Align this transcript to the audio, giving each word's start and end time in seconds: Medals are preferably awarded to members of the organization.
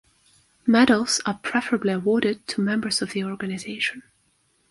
Medals 0.65 1.21
are 1.27 1.39
preferably 1.43 1.93
awarded 1.93 2.47
to 2.47 2.59
members 2.61 3.03
of 3.03 3.11
the 3.11 3.23
organization. 3.23 4.01